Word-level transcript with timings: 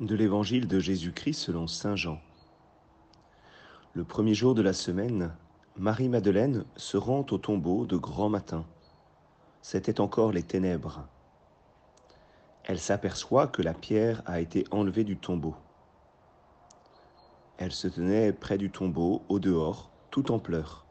de 0.00 0.14
l'évangile 0.14 0.66
de 0.66 0.80
Jésus-Christ 0.80 1.34
selon 1.34 1.66
Saint 1.66 1.94
Jean. 1.94 2.18
Le 3.92 4.02
premier 4.02 4.32
jour 4.32 4.54
de 4.54 4.62
la 4.62 4.72
semaine, 4.72 5.34
Marie-Madeleine 5.76 6.64
se 6.76 6.96
rend 6.96 7.26
au 7.30 7.36
tombeau 7.36 7.84
de 7.84 7.98
grand 7.98 8.30
matin. 8.30 8.64
C'étaient 9.60 10.00
encore 10.00 10.32
les 10.32 10.42
ténèbres. 10.42 11.06
Elle 12.64 12.78
s'aperçoit 12.78 13.46
que 13.46 13.60
la 13.60 13.74
pierre 13.74 14.22
a 14.24 14.40
été 14.40 14.64
enlevée 14.70 15.04
du 15.04 15.18
tombeau. 15.18 15.54
Elle 17.58 17.72
se 17.72 17.88
tenait 17.88 18.32
près 18.32 18.56
du 18.56 18.70
tombeau, 18.70 19.22
au 19.28 19.38
dehors, 19.38 19.90
tout 20.10 20.32
en 20.32 20.38
pleurs. 20.38 20.86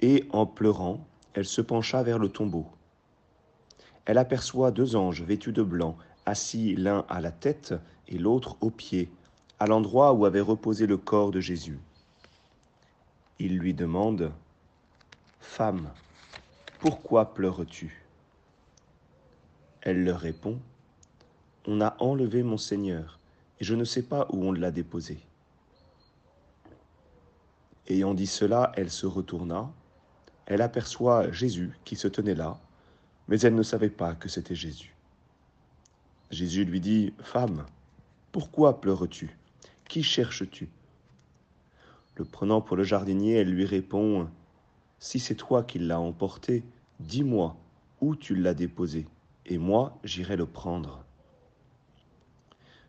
Et 0.00 0.26
en 0.32 0.46
pleurant, 0.46 1.06
elle 1.34 1.44
se 1.44 1.60
pencha 1.60 2.02
vers 2.02 2.18
le 2.18 2.30
tombeau. 2.30 2.66
Elle 4.06 4.16
aperçoit 4.16 4.70
deux 4.70 4.96
anges 4.96 5.22
vêtus 5.22 5.52
de 5.52 5.62
blanc, 5.62 5.98
assis 6.28 6.76
l'un 6.76 7.06
à 7.08 7.22
la 7.22 7.30
tête 7.30 7.74
et 8.06 8.18
l'autre 8.18 8.58
aux 8.60 8.70
pieds, 8.70 9.10
à 9.58 9.66
l'endroit 9.66 10.12
où 10.12 10.26
avait 10.26 10.42
reposé 10.42 10.86
le 10.86 10.98
corps 10.98 11.30
de 11.30 11.40
Jésus. 11.40 11.78
Il 13.38 13.58
lui 13.58 13.72
demande, 13.72 14.30
Femme, 15.40 15.88
pourquoi 16.80 17.32
pleures-tu? 17.32 18.04
Elle 19.80 20.04
leur 20.04 20.20
répond, 20.20 20.58
On 21.66 21.80
a 21.80 21.96
enlevé 21.98 22.42
mon 22.42 22.58
Seigneur, 22.58 23.18
et 23.58 23.64
je 23.64 23.74
ne 23.74 23.84
sais 23.84 24.02
pas 24.02 24.26
où 24.30 24.44
on 24.44 24.52
l'a 24.52 24.70
déposé. 24.70 25.18
Ayant 27.86 28.12
dit 28.12 28.26
cela, 28.26 28.72
elle 28.76 28.90
se 28.90 29.06
retourna, 29.06 29.70
elle 30.44 30.60
aperçoit 30.60 31.32
Jésus 31.32 31.72
qui 31.86 31.96
se 31.96 32.06
tenait 32.06 32.34
là, 32.34 32.58
mais 33.28 33.40
elle 33.40 33.54
ne 33.54 33.62
savait 33.62 33.88
pas 33.88 34.14
que 34.14 34.28
c'était 34.28 34.54
Jésus. 34.54 34.97
Jésus 36.30 36.64
lui 36.64 36.80
dit, 36.80 37.14
Femme, 37.20 37.64
pourquoi 38.32 38.80
pleures-tu? 38.80 39.36
Qui 39.88 40.02
cherches-tu? 40.02 40.68
Le 42.16 42.24
prenant 42.24 42.60
pour 42.60 42.76
le 42.76 42.84
jardinier, 42.84 43.34
elle 43.34 43.50
lui 43.50 43.64
répond, 43.64 44.28
Si 44.98 45.18
c'est 45.18 45.34
toi 45.34 45.62
qui 45.62 45.78
l'as 45.78 46.00
emporté, 46.00 46.64
dis-moi 47.00 47.56
où 48.00 48.16
tu 48.16 48.34
l'as 48.34 48.54
déposé, 48.54 49.06
et 49.46 49.58
moi 49.58 49.98
j'irai 50.04 50.36
le 50.36 50.46
prendre. 50.46 51.04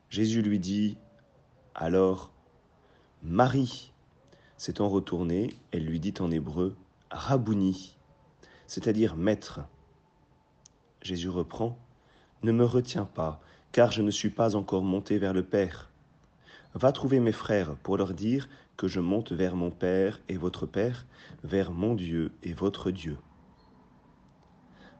Jésus 0.10 0.42
lui 0.42 0.60
dit, 0.60 0.98
alors, 1.76 2.32
Marie. 3.24 3.94
S'étant 4.58 4.90
retournée, 4.90 5.56
elle 5.72 5.86
lui 5.86 6.02
dit 6.02 6.14
en 6.20 6.30
hébreu, 6.30 6.76
Rabouni, 7.12 7.96
c'est-à-dire 8.68 9.16
maître. 9.16 9.62
Jésus 11.02 11.30
reprend, 11.30 11.78
ne 12.44 12.52
me 12.52 12.64
retiens 12.64 13.06
pas, 13.06 13.42
car 13.72 13.92
je 13.92 14.02
ne 14.02 14.12
suis 14.12 14.30
pas 14.30 14.56
encore 14.56 14.84
monté 14.84 15.18
vers 15.18 15.34
le 15.34 15.44
Père. 15.44 15.90
Va 16.74 16.92
trouver 16.92 17.20
mes 17.20 17.32
frères 17.32 17.76
pour 17.84 17.98
leur 17.98 18.14
dire 18.14 18.48
que 18.78 18.88
je 18.88 19.00
monte 19.00 19.32
vers 19.32 19.56
mon 19.56 19.72
Père 19.72 20.20
et 20.30 20.38
votre 20.38 20.66
Père, 20.66 21.06
vers 21.44 21.72
mon 21.72 21.96
Dieu 21.96 22.32
et 22.44 22.54
votre 22.54 22.92
Dieu. 22.92 23.18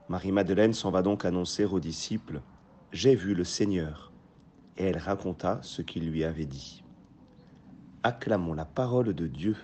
Marie-Madeleine 0.10 0.74
s'en 0.74 0.90
va 0.90 1.04
donc 1.04 1.24
annoncer 1.24 1.66
aux 1.66 1.80
disciples, 1.80 2.42
J'ai 2.92 3.16
vu 3.16 3.36
le 3.36 3.44
Seigneur. 3.44 4.12
Et 4.78 4.86
elle 4.86 4.98
raconta 4.98 5.60
ce 5.62 5.82
qu'il 5.82 6.10
lui 6.10 6.24
avait 6.24 6.46
dit. 6.46 6.84
Acclamons 8.02 8.54
la 8.54 8.66
parole 8.66 9.14
de 9.14 9.28
Dieu. 9.28 9.56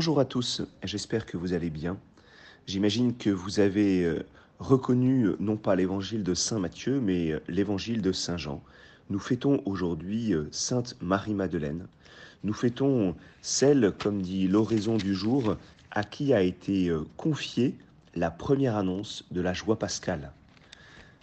Bonjour 0.00 0.18
à 0.18 0.24
tous, 0.24 0.62
j'espère 0.82 1.26
que 1.26 1.36
vous 1.36 1.52
allez 1.52 1.68
bien. 1.68 1.98
J'imagine 2.66 3.14
que 3.14 3.28
vous 3.28 3.60
avez 3.60 4.02
euh, 4.02 4.24
reconnu 4.58 5.24
euh, 5.24 5.36
non 5.40 5.58
pas 5.58 5.76
l'évangile 5.76 6.24
de 6.24 6.32
Saint 6.32 6.58
Matthieu, 6.58 7.02
mais 7.02 7.32
euh, 7.32 7.40
l'évangile 7.48 8.00
de 8.00 8.10
Saint 8.10 8.38
Jean. 8.38 8.62
Nous 9.10 9.18
fêtons 9.18 9.60
aujourd'hui 9.66 10.32
Sainte 10.52 10.96
Marie-Madeleine. 11.02 11.86
Nous 12.44 12.54
fêtons 12.54 13.14
celle, 13.42 13.92
comme 13.98 14.22
dit 14.22 14.48
l'oraison 14.48 14.96
du 14.96 15.14
jour, 15.14 15.58
à 15.90 16.02
qui 16.02 16.32
a 16.32 16.40
été 16.40 16.90
confiée 17.18 17.76
la 18.14 18.30
première 18.30 18.76
annonce 18.76 19.26
de 19.30 19.42
la 19.42 19.52
joie 19.52 19.78
pascale. 19.78 20.32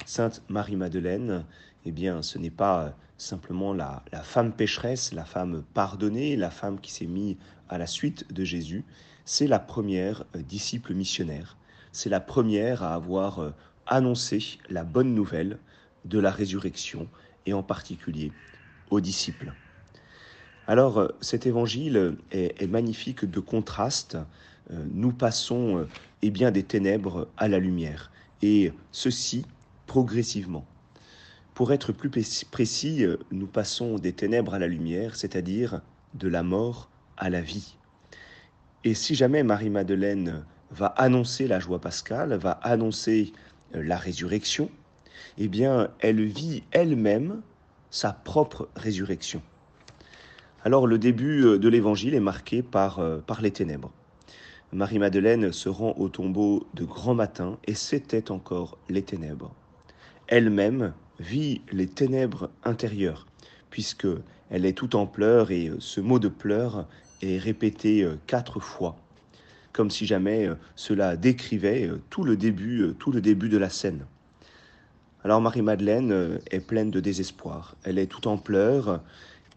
Sainte 0.05 0.43
Marie-Madeleine, 0.49 1.45
eh 1.85 1.91
bien, 1.91 2.21
ce 2.21 2.37
n'est 2.37 2.51
pas 2.51 2.93
simplement 3.17 3.73
la, 3.73 4.03
femme 4.21 4.51
pécheresse, 4.51 5.13
la 5.13 5.25
femme 5.25 5.63
pardonnée, 5.73 6.35
la 6.35 6.51
femme 6.51 6.79
qui 6.79 6.91
s'est 6.91 7.07
mise 7.07 7.37
à 7.69 7.77
la 7.77 7.87
suite 7.87 8.31
de 8.33 8.43
Jésus, 8.43 8.83
c'est 9.27 9.47
la 9.47 9.59
première 9.59 10.23
euh, 10.35 10.41
disciple 10.41 10.93
missionnaire. 10.93 11.57
C'est 11.91 12.09
la 12.09 12.21
première 12.21 12.81
à 12.81 12.93
avoir 12.93 13.39
euh, 13.39 13.51
annoncé 13.85 14.57
la 14.69 14.83
bonne 14.83 15.13
nouvelle 15.13 15.59
de 16.05 16.17
la 16.17 16.31
résurrection 16.31 17.07
et 17.45 17.53
en 17.53 17.63
particulier 17.63 18.31
aux 18.89 19.01
disciples. 19.01 19.53
Alors 20.65 20.97
euh, 20.97 21.09
cet 21.19 21.45
évangile 21.45 22.15
est, 22.31 22.67
magnifique 22.67 23.25
de 23.25 23.39
contraste. 23.39 24.17
Nous 24.69 25.13
passons 25.13 25.87
eh 26.21 26.29
bien, 26.29 26.51
des 26.51 26.63
ténèbres 26.63 27.29
à 27.37 27.47
la 27.47 27.57
lumière 27.57 28.11
et 28.41 28.73
ceci 28.91 29.45
progressivement. 29.85 30.65
Pour 31.53 31.71
être 31.71 31.93
plus 31.93 32.09
précis, 32.51 33.05
nous 33.31 33.47
passons 33.47 33.95
des 33.95 34.11
ténèbres 34.11 34.53
à 34.53 34.59
la 34.59 34.67
lumière, 34.67 35.15
c'est-à-dire 35.15 35.79
de 36.15 36.27
la 36.27 36.43
mort 36.43 36.89
à 37.17 37.29
la 37.29 37.41
vie. 37.41 37.75
Et 38.83 38.93
si 38.93 39.15
jamais 39.15 39.43
Marie-Madeleine 39.43 40.45
va 40.71 40.87
annoncer 40.87 41.47
la 41.47 41.59
joie 41.59 41.79
pascale, 41.79 42.33
va 42.35 42.51
annoncer 42.51 43.33
euh, 43.75 43.83
la 43.83 43.97
résurrection, 43.97 44.69
eh 45.37 45.47
bien, 45.47 45.89
elle 45.99 46.23
vit 46.23 46.63
elle-même 46.71 47.41
sa 47.89 48.13
propre 48.13 48.69
résurrection. 48.75 49.41
Alors 50.63 50.87
le 50.87 50.97
début 50.97 51.43
euh, 51.43 51.57
de 51.57 51.69
l'évangile 51.69 52.13
est 52.13 52.19
marqué 52.19 52.61
par, 52.61 53.01
par 53.25 53.41
les 53.41 53.51
ténèbres. 53.51 53.91
Marie-Madeleine 54.73 55.53
se 55.53 55.69
rend 55.69 55.93
au 55.97 56.09
tombeau 56.09 56.67
de 56.73 56.83
grand 56.83 57.13
matin 57.13 57.57
et 57.65 57.73
c'était 57.73 58.31
encore 58.31 58.77
les 58.89 59.01
ténèbres. 59.01 59.53
Elle-même 60.27 60.93
vit 61.19 61.61
les 61.71 61.87
ténèbres 61.87 62.49
intérieures, 62.63 63.27
puisque 63.69 64.07
elle 64.49 64.65
est 64.65 64.77
tout 64.77 64.95
en 64.95 65.07
pleurs 65.07 65.51
et 65.51 65.69
euh, 65.69 65.77
ce 65.79 66.01
mot 66.01 66.19
de 66.19 66.27
pleurs 66.27 66.87
est 67.21 67.37
répété 67.37 68.03
euh, 68.03 68.17
quatre 68.27 68.59
fois, 68.59 68.95
comme 69.71 69.89
si 69.91 70.05
jamais 70.05 70.47
euh, 70.47 70.55
cela 70.75 71.15
décrivait 71.15 71.89
tout 72.09 72.23
le 72.23 72.37
début, 72.37 72.93
tout 72.99 73.11
le 73.11 73.21
début 73.21 73.49
de 73.49 73.57
la 73.57 73.69
scène. 73.69 74.05
Alors 75.23 75.41
Marie-Madeleine 75.41 76.39
est 76.51 76.59
pleine 76.59 76.89
de 76.91 76.99
désespoir, 76.99 77.75
elle 77.83 77.97
est 77.97 78.05
tout 78.05 78.27
en 78.27 78.37
pleurs 78.37 79.01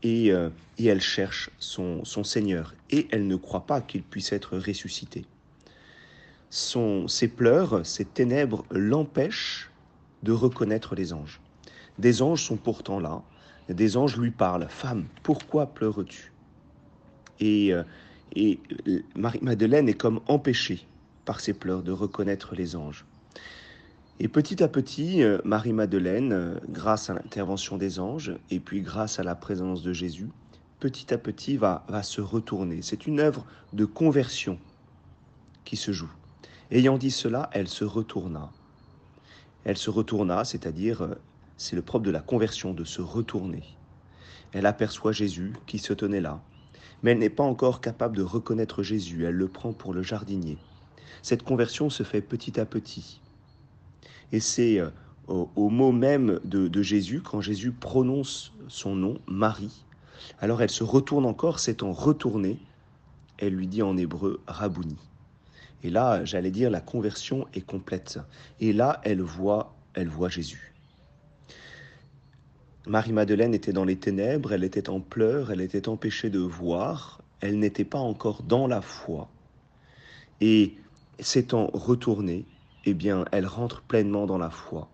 et, 0.03 0.28
et 0.78 0.87
elle 0.87 1.03
cherche 1.03 1.50
son, 1.60 2.04
son, 2.04 2.25
Seigneur 2.25 2.75
et 2.91 3.06
elle 3.12 3.28
ne 3.28 3.37
croit 3.37 3.66
pas 3.66 3.81
qu'il 3.81 4.03
puisse 4.03 4.32
être 4.32 4.56
ressuscité. 4.56 5.27
Son, 6.48 7.06
ses 7.06 7.28
pleurs, 7.28 7.87
ses 7.87 8.04
ténèbres 8.04 8.65
l'empêchent 8.71 9.71
de 10.22 10.32
reconnaître 10.32 10.94
les 10.94 11.12
anges. 11.12 11.41
Des 11.98 12.22
anges 12.22 12.42
sont 12.42 12.56
pourtant 12.56 12.98
là. 12.98 13.22
Des 13.69 13.97
anges 13.97 14.16
lui 14.16 14.31
parlent. 14.31 14.66
Femme, 14.69 15.04
pourquoi 15.22 15.66
pleures-tu? 15.66 16.29
Et, 17.40 17.72
euh, 17.72 17.82
et 18.36 18.60
Marie-Madeleine 19.16 19.88
est 19.88 19.94
comme 19.94 20.20
empêchée 20.28 20.86
par 21.24 21.40
ses 21.40 21.52
pleurs 21.52 21.82
de 21.82 21.92
reconnaître 21.92 22.54
les 22.54 22.76
anges. 22.76 23.04
Et 24.22 24.28
petit 24.28 24.62
à 24.62 24.68
petit, 24.68 25.22
euh, 25.22 25.38
Marie-Madeleine, 25.44 26.32
euh, 26.32 26.54
grâce 26.68 27.08
à 27.08 27.14
l'intervention 27.14 27.78
des 27.78 27.98
anges 27.98 28.34
et 28.50 28.60
puis 28.60 28.82
grâce 28.82 29.18
à 29.18 29.22
la 29.22 29.34
présence 29.34 29.82
de 29.82 29.94
Jésus, 29.94 30.28
petit 30.78 31.12
à 31.15 31.18
petit 31.18 31.56
va, 31.56 31.84
va 31.88 32.03
se 32.03 32.20
retourner. 32.20 32.82
C'est 32.82 33.06
une 33.06 33.18
œuvre 33.18 33.47
de 33.72 33.86
conversion 33.86 34.59
qui 35.65 35.76
se 35.76 35.92
joue. 35.92 36.10
Ayant 36.70 36.98
dit 36.98 37.10
cela, 37.10 37.48
elle 37.53 37.68
se 37.68 37.84
retourna. 37.84 38.50
Elle 39.65 39.78
se 39.78 39.88
retourna, 39.88 40.44
c'est-à-dire 40.44 41.16
c'est 41.56 41.76
le 41.76 41.82
propre 41.82 42.04
de 42.04 42.10
la 42.10 42.20
conversion, 42.20 42.74
de 42.74 42.84
se 42.84 43.00
retourner. 43.00 43.62
Elle 44.53 44.66
aperçoit 44.66 45.12
Jésus 45.12 45.54
qui 45.66 45.78
se 45.78 45.92
tenait 45.92 46.20
là, 46.20 46.42
mais 47.02 47.12
elle 47.12 47.18
n'est 47.18 47.30
pas 47.30 47.44
encore 47.44 47.80
capable 47.80 48.16
de 48.16 48.22
reconnaître 48.22 48.82
Jésus, 48.82 49.24
elle 49.24 49.34
le 49.34 49.48
prend 49.48 49.72
pour 49.72 49.94
le 49.94 50.02
jardinier. 50.02 50.58
Cette 51.22 51.42
conversion 51.42 51.91
se 51.91 52.02
fait 52.02 52.20
petit 52.20 52.58
à 52.58 52.64
petit. 52.64 53.20
Et 54.32 54.41
c'est 54.41 54.78
euh, 54.78 54.91
au, 55.28 55.68
mot 55.68 55.92
même 55.92 56.41
de, 56.44 56.82
Jésus, 56.82 57.20
quand 57.20 57.41
Jésus 57.41 57.72
prononce 57.72 58.52
son 58.68 58.94
nom, 58.94 59.18
Marie, 59.26 59.84
alors 60.41 60.62
elle 60.62 60.70
se 60.70 60.84
retourne 60.84 61.26
encore, 61.26 61.58
s'étant 61.58 61.92
retournée, 61.92 62.58
elle 63.38 63.54
lui 63.54 63.66
dit 63.66 63.82
en 63.82 63.96
hébreu 63.96 64.41
Rabouni. 64.46 64.98
Et 65.82 65.91
là, 65.91 66.24
j'allais 66.24 66.50
dire, 66.50 66.70
la 66.70 66.80
conversion 66.80 67.46
est 67.54 67.62
complète. 67.62 68.18
Et 68.60 68.72
là, 68.72 69.00
elle 69.03 69.22
voit, 69.22 69.74
elle 69.94 70.08
voit 70.08 70.28
Jésus. 70.28 70.74
Marie-Madeleine 72.91 73.54
était 73.54 73.72
dans 73.72 73.84
les 73.84 73.95
ténèbres, 73.95 74.53
elle 74.53 74.65
était 74.65 74.91
en 74.91 74.98
pleurs, 74.98 75.53
elle 75.53 75.60
était 75.60 75.89
empêchée 75.89 76.28
de 76.28 76.41
voir, 76.41 77.21
elle 77.41 77.60
n'était 77.60 77.84
pas 77.84 78.01
encore 78.01 78.42
dans 78.42 78.66
la 78.66 78.81
foi. 78.81 79.28
Et 80.41 80.75
s'étant 81.21 81.71
retournée, 81.72 82.47
eh 82.87 82.95
bien, 82.95 83.27
elle 83.31 83.47
rentre 83.47 83.83
pleinement 83.83 84.27
dans 84.27 84.39
la 84.39 84.51
foi. 84.51 84.89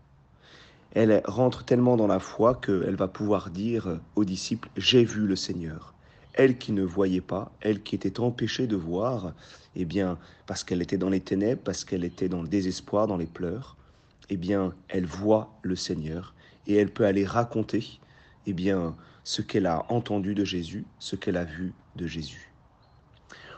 Elle 0.92 1.22
rentre 1.24 1.64
tellement 1.64 1.96
dans 1.96 2.06
la 2.06 2.18
foi 2.18 2.54
qu'elle 2.56 2.96
va 2.96 3.08
pouvoir 3.08 3.48
dire 3.48 3.98
aux 4.14 4.26
disciples, 4.26 4.68
j'ai 4.76 5.02
vu 5.02 5.26
le 5.26 5.34
Seigneur. 5.34 5.94
Elle 6.34 6.58
qui 6.58 6.72
ne 6.72 6.82
voyait 6.82 7.22
pas, 7.22 7.50
elle 7.62 7.82
qui 7.82 7.94
était 7.94 8.20
empêchée 8.20 8.66
de 8.66 8.76
voir, 8.76 9.32
eh 9.74 9.86
bien, 9.86 10.18
parce 10.46 10.64
qu'elle 10.64 10.82
était 10.82 10.98
dans 10.98 11.08
les 11.08 11.20
ténèbres, 11.20 11.62
parce 11.64 11.86
qu'elle 11.86 12.04
était 12.04 12.28
dans 12.28 12.42
le 12.42 12.48
désespoir, 12.48 13.06
dans 13.06 13.16
les 13.16 13.24
pleurs, 13.24 13.78
eh 14.28 14.36
bien, 14.36 14.74
elle 14.88 15.06
voit 15.06 15.48
le 15.62 15.76
Seigneur 15.76 16.34
et 16.66 16.76
elle 16.76 16.90
peut 16.90 17.04
aller 17.04 17.24
raconter, 17.24 18.00
eh 18.46 18.52
bien, 18.52 18.96
ce 19.24 19.42
qu'elle 19.42 19.66
a 19.66 19.84
entendu 19.88 20.34
de 20.34 20.44
Jésus, 20.44 20.84
ce 20.98 21.16
qu'elle 21.16 21.36
a 21.36 21.44
vu 21.44 21.72
de 21.96 22.06
Jésus. 22.06 22.52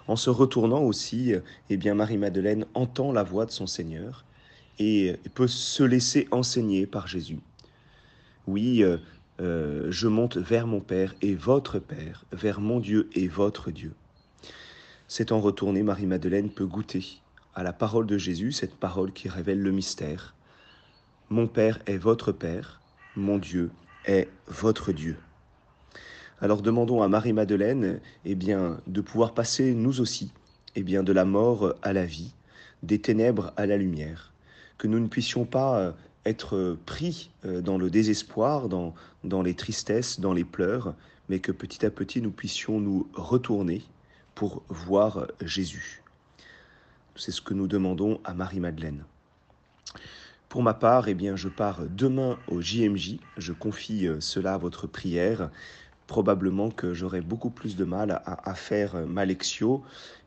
En 0.06 0.16
se 0.16 0.30
retournant 0.30 0.82
aussi, 0.82 1.34
eh 1.68 1.76
bien, 1.76 1.94
Marie-Madeleine 1.94 2.64
entend 2.74 3.12
la 3.12 3.22
voix 3.22 3.44
de 3.44 3.50
son 3.50 3.66
Seigneur 3.66 4.24
et 4.78 5.16
peut 5.34 5.48
se 5.48 5.82
laisser 5.82 6.28
enseigner 6.30 6.86
par 6.86 7.06
Jésus. 7.06 7.40
Oui, 8.46 8.82
euh, 8.82 8.96
euh, 9.40 9.88
je 9.90 10.08
monte 10.08 10.36
vers 10.36 10.66
mon 10.66 10.80
Père 10.80 11.14
et 11.20 11.34
votre 11.34 11.78
Père, 11.78 12.24
vers 12.32 12.60
mon 12.60 12.80
Dieu 12.80 13.10
et 13.12 13.28
votre 13.28 13.70
Dieu. 13.70 13.92
S'étant 15.06 15.40
retournée, 15.40 15.82
Marie-Madeleine 15.82 16.50
peut 16.50 16.66
goûter 16.66 17.20
à 17.54 17.62
la 17.62 17.72
parole 17.72 18.06
de 18.06 18.18
Jésus, 18.18 18.52
cette 18.52 18.76
parole 18.76 19.12
qui 19.12 19.28
révèle 19.28 19.60
le 19.60 19.72
mystère. 19.72 20.34
Mon 21.28 21.46
Père 21.46 21.78
est 21.86 21.98
votre 21.98 22.32
Père, 22.32 22.80
mon 23.16 23.38
Dieu 23.38 23.70
est 24.04 24.28
votre 24.46 24.92
Dieu. 24.92 25.16
Alors 26.40 26.62
demandons 26.62 27.02
à 27.02 27.08
Marie-Madeleine 27.08 28.00
eh 28.24 28.34
bien, 28.34 28.80
de 28.86 29.00
pouvoir 29.00 29.34
passer, 29.34 29.74
nous 29.74 30.00
aussi, 30.00 30.32
eh 30.76 30.82
bien, 30.82 31.02
de 31.02 31.12
la 31.12 31.24
mort 31.24 31.74
à 31.82 31.92
la 31.92 32.06
vie, 32.06 32.32
des 32.82 33.00
ténèbres 33.00 33.52
à 33.56 33.66
la 33.66 33.76
lumière, 33.76 34.32
que 34.78 34.86
nous 34.86 35.00
ne 35.00 35.08
puissions 35.08 35.44
pas 35.44 35.78
euh, 35.80 35.92
être 36.24 36.76
pris 36.86 37.30
euh, 37.44 37.60
dans 37.60 37.78
le 37.78 37.90
désespoir, 37.90 38.68
dans, 38.68 38.94
dans 39.24 39.42
les 39.42 39.54
tristesses, 39.54 40.20
dans 40.20 40.32
les 40.32 40.44
pleurs, 40.44 40.94
mais 41.28 41.40
que 41.40 41.52
petit 41.52 41.84
à 41.84 41.90
petit 41.90 42.22
nous 42.22 42.30
puissions 42.30 42.80
nous 42.80 43.08
retourner 43.14 43.82
pour 44.34 44.62
voir 44.68 45.26
Jésus. 45.40 46.02
C'est 47.16 47.32
ce 47.32 47.42
que 47.42 47.54
nous 47.54 47.66
demandons 47.66 48.20
à 48.22 48.32
Marie-Madeleine. 48.32 49.02
Pour 50.48 50.62
ma 50.62 50.72
part, 50.72 51.08
eh 51.08 51.14
bien, 51.14 51.36
je 51.36 51.48
pars 51.48 51.82
demain 51.90 52.38
au 52.48 52.62
JMJ. 52.62 53.18
Je 53.36 53.52
confie 53.52 54.06
euh, 54.06 54.18
cela 54.20 54.54
à 54.54 54.58
votre 54.58 54.86
prière. 54.86 55.50
Probablement 56.06 56.70
que 56.70 56.94
j'aurai 56.94 57.20
beaucoup 57.20 57.50
plus 57.50 57.76
de 57.76 57.84
mal 57.84 58.22
à, 58.24 58.54
faire 58.54 59.06
ma 59.06 59.26
lectio. 59.26 59.84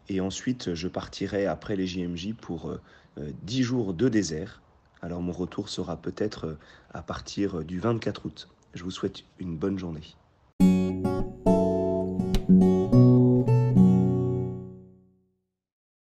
Et 0.09 0.21
ensuite, 0.21 0.75
je 0.75 0.87
partirai 0.87 1.47
après 1.47 1.75
les 1.75 1.87
JMJ 1.87 2.35
pour 2.35 2.77
10 3.17 3.61
euh, 3.61 3.63
jours 3.63 3.93
de 3.95 4.09
désert. 4.09 4.61
Alors 5.01 5.23
mon 5.23 5.31
retour 5.31 5.69
sera 5.69 5.97
peut-être 5.97 6.45
euh, 6.45 6.59
à 6.93 7.01
partir 7.01 7.63
du 7.63 7.79
24 7.79 8.27
août. 8.27 8.47
Je 8.75 8.83
vous 8.83 8.91
souhaite 8.91 9.23
une 9.39 9.57
bonne 9.57 9.79
journée. 9.79 10.15